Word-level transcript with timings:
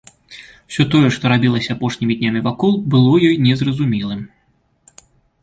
Усё 0.69 0.83
тое, 0.95 1.09
што 1.17 1.29
рабілася 1.33 1.69
апошнімі 1.75 2.17
днямі 2.23 2.41
вакол, 2.49 2.73
было 2.95 3.11
ёй 3.27 3.35
незразумелым. 3.47 4.27